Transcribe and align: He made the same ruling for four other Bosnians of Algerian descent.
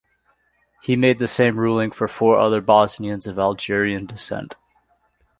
He 0.81 0.95
made 0.95 1.19
the 1.19 1.27
same 1.27 1.59
ruling 1.59 1.91
for 1.91 2.07
four 2.07 2.39
other 2.39 2.59
Bosnians 2.59 3.27
of 3.27 3.37
Algerian 3.37 4.07
descent. 4.07 4.55